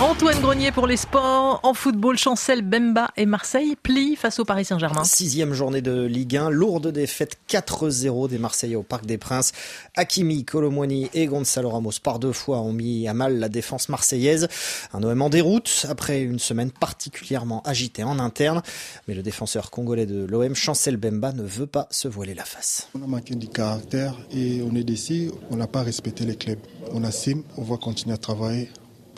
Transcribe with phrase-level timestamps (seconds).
[0.00, 1.60] Antoine Grenier pour les sports.
[1.62, 5.04] En football, Chancel, Bemba et Marseille plient face au Paris Saint-Germain.
[5.04, 9.52] Sixième journée de Ligue 1, lourde défaite 4-0 des Marseillais au Parc des Princes.
[9.96, 14.48] Hakimi, Colomwani et Gonzalo Ramos par deux fois ont mis à mal la défense marseillaise.
[14.94, 18.62] Un OM en déroute après une semaine particulièrement agitée en interne.
[19.06, 22.88] Mais le défenseur congolais de l'OM, Chancel Bemba, ne veut pas se voiler la face.
[22.98, 25.30] On a manqué du caractère et on est déçu.
[25.50, 26.58] On n'a pas respecté les clubs.
[26.94, 28.70] On assume, on va continuer à travailler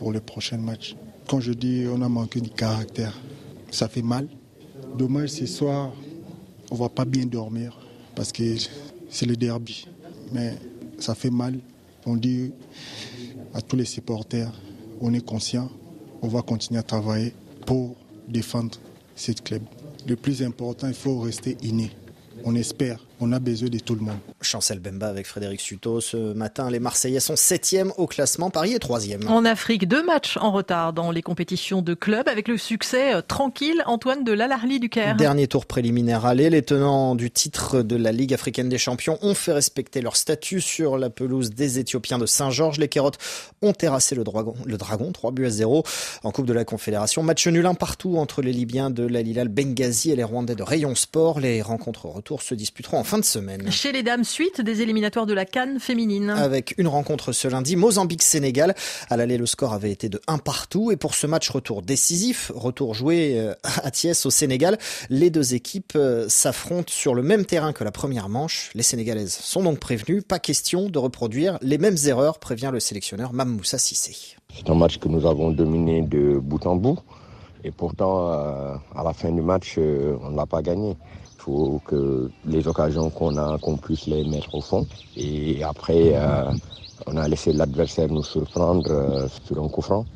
[0.02, 0.96] pour le prochain match.
[1.28, 3.16] Quand je dis on a manqué du caractère,
[3.70, 4.26] ça fait mal.
[4.98, 5.92] Dommage ce soir,
[6.72, 7.78] on va pas bien dormir
[8.16, 8.56] parce que
[9.08, 9.86] c'est le derby.
[10.32, 10.58] Mais
[10.98, 11.60] ça fait mal.
[12.04, 12.50] On dit
[13.54, 14.50] à tous les supporters,
[15.00, 15.70] on est conscient,
[16.20, 17.32] on va continuer à travailler
[17.64, 17.94] pour
[18.26, 18.76] défendre
[19.14, 19.62] cette club.
[20.08, 21.92] Le plus important, il faut rester inné.
[22.44, 24.18] On espère on a besoin de tout le monde.
[24.40, 26.00] Chancel Bemba avec Frédéric Suto.
[26.00, 28.50] Ce matin, les Marseillais sont septième au classement.
[28.50, 29.28] Paris est troisième.
[29.28, 33.22] En Afrique, deux matchs en retard dans les compétitions de club avec le succès euh,
[33.22, 35.14] tranquille Antoine de l'Alarli du Caire.
[35.16, 36.50] Dernier tour préliminaire aller.
[36.50, 40.60] Les tenants du titre de la Ligue africaine des champions ont fait respecter leur statut
[40.60, 42.78] sur la pelouse des Éthiopiens de Saint-Georges.
[42.78, 43.18] Les Kérotes
[43.62, 45.84] ont terrassé le Dragon, le Dragon 3 buts à 0
[46.24, 47.22] en Coupe de la Confédération.
[47.22, 50.64] Match nul un partout entre les Libyens de la Lilal Benghazi et les Rwandais de
[50.64, 51.38] Rayon Sport.
[51.38, 53.68] Les rencontres retour se disputeront en fin de semaine.
[53.72, 56.30] Chez les dames, suite des éliminatoires de la Cannes féminine.
[56.30, 58.76] Avec une rencontre ce lundi, Mozambique-Sénégal.
[59.10, 60.92] À l'aller, le score avait été de 1 partout.
[60.92, 64.78] Et pour ce match retour décisif, retour joué euh, à Thiès au Sénégal,
[65.10, 68.70] les deux équipes euh, s'affrontent sur le même terrain que la première manche.
[68.76, 70.22] Les Sénégalaises sont donc prévenues.
[70.22, 74.14] Pas question de reproduire les mêmes erreurs, prévient le sélectionneur Mamoussa Sissé.
[74.54, 77.00] C'est un match que nous avons dominé de bout en bout.
[77.64, 80.90] Et pourtant, euh, à la fin du match, on ne l'a pas gagné.
[80.90, 84.86] Il faut que les occasions qu'on a, qu'on puisse les mettre au fond.
[85.16, 86.44] Et après, euh,
[87.06, 90.06] on a laissé l'adversaire nous surprendre euh, sur un coup franc.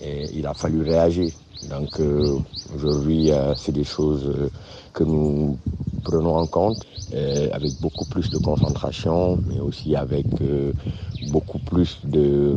[0.00, 1.32] Et il a fallu réagir.
[1.70, 2.38] Donc euh,
[2.74, 4.50] aujourd'hui, c'est des choses
[4.92, 5.58] que nous
[6.04, 6.84] prenons en compte
[7.52, 10.26] avec beaucoup plus de concentration, mais aussi avec
[11.30, 12.56] beaucoup plus de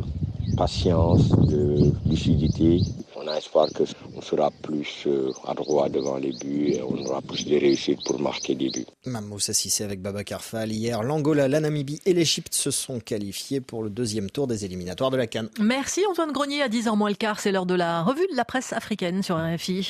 [0.56, 2.82] patience, de lucidité
[3.26, 3.68] on a espoir
[4.16, 8.20] qu'on sera plus euh, adroit devant les buts et on aura plus de réussite pour
[8.20, 8.86] marquer des buts.
[9.06, 10.72] Mamoussa Sissé avec Baba Karfal.
[10.72, 15.12] Hier, l'Angola, la Namibie et l'Égypte se sont qualifiés pour le deuxième tour des éliminatoires
[15.12, 15.50] de la Cannes.
[15.60, 16.62] Merci Antoine Grenier.
[16.62, 19.38] À 10h moins le quart, c'est l'heure de la revue de la presse africaine sur
[19.38, 19.84] RFI.